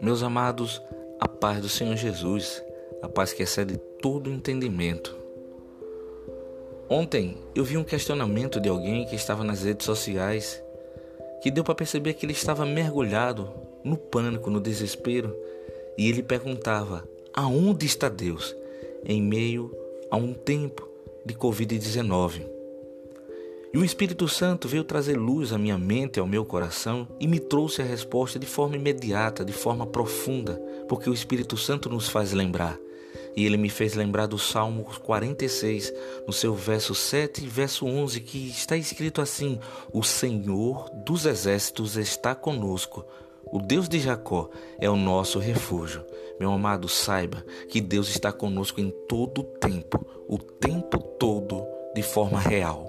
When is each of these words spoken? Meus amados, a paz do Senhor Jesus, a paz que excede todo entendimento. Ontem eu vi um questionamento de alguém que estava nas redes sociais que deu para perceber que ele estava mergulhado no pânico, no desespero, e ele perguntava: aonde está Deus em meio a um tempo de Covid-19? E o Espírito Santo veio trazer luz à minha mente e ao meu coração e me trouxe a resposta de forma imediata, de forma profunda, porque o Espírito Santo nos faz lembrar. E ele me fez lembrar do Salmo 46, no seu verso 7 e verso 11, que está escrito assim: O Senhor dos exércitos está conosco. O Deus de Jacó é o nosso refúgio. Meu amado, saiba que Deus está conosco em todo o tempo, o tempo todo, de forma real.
Meus 0.00 0.22
amados, 0.22 0.80
a 1.18 1.26
paz 1.26 1.60
do 1.60 1.68
Senhor 1.68 1.96
Jesus, 1.96 2.62
a 3.02 3.08
paz 3.08 3.32
que 3.32 3.42
excede 3.42 3.76
todo 4.00 4.30
entendimento. 4.30 5.16
Ontem 6.88 7.36
eu 7.52 7.64
vi 7.64 7.76
um 7.76 7.82
questionamento 7.82 8.60
de 8.60 8.68
alguém 8.68 9.04
que 9.06 9.16
estava 9.16 9.42
nas 9.42 9.64
redes 9.64 9.84
sociais 9.84 10.62
que 11.42 11.50
deu 11.50 11.64
para 11.64 11.74
perceber 11.74 12.14
que 12.14 12.24
ele 12.24 12.32
estava 12.32 12.64
mergulhado 12.64 13.52
no 13.82 13.96
pânico, 13.96 14.50
no 14.50 14.60
desespero, 14.60 15.36
e 15.96 16.08
ele 16.08 16.22
perguntava: 16.22 17.02
aonde 17.34 17.84
está 17.84 18.08
Deus 18.08 18.54
em 19.04 19.20
meio 19.20 19.76
a 20.10 20.16
um 20.16 20.32
tempo 20.32 20.88
de 21.26 21.34
Covid-19? 21.34 22.57
E 23.78 23.80
o 23.80 23.84
Espírito 23.84 24.26
Santo 24.26 24.66
veio 24.66 24.82
trazer 24.82 25.16
luz 25.16 25.52
à 25.52 25.56
minha 25.56 25.78
mente 25.78 26.16
e 26.16 26.20
ao 26.20 26.26
meu 26.26 26.44
coração 26.44 27.06
e 27.20 27.28
me 27.28 27.38
trouxe 27.38 27.80
a 27.80 27.84
resposta 27.84 28.36
de 28.36 28.44
forma 28.44 28.74
imediata, 28.74 29.44
de 29.44 29.52
forma 29.52 29.86
profunda, 29.86 30.60
porque 30.88 31.08
o 31.08 31.14
Espírito 31.14 31.56
Santo 31.56 31.88
nos 31.88 32.08
faz 32.08 32.32
lembrar. 32.32 32.76
E 33.36 33.46
ele 33.46 33.56
me 33.56 33.70
fez 33.70 33.94
lembrar 33.94 34.26
do 34.26 34.36
Salmo 34.36 34.84
46, 35.04 35.94
no 36.26 36.32
seu 36.32 36.56
verso 36.56 36.92
7 36.92 37.44
e 37.44 37.46
verso 37.46 37.86
11, 37.86 38.18
que 38.18 38.48
está 38.48 38.76
escrito 38.76 39.20
assim: 39.20 39.60
O 39.92 40.02
Senhor 40.02 40.90
dos 41.06 41.24
exércitos 41.24 41.96
está 41.96 42.34
conosco. 42.34 43.06
O 43.44 43.60
Deus 43.60 43.88
de 43.88 44.00
Jacó 44.00 44.50
é 44.80 44.90
o 44.90 44.96
nosso 44.96 45.38
refúgio. 45.38 46.04
Meu 46.40 46.50
amado, 46.50 46.88
saiba 46.88 47.44
que 47.68 47.80
Deus 47.80 48.08
está 48.08 48.32
conosco 48.32 48.80
em 48.80 48.92
todo 49.08 49.42
o 49.42 49.44
tempo, 49.44 50.04
o 50.26 50.36
tempo 50.36 50.98
todo, 50.98 51.64
de 51.94 52.02
forma 52.02 52.40
real. 52.40 52.87